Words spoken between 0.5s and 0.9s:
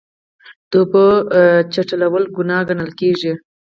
د